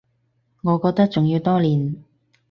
[0.63, 1.97] 我覺得仲要多練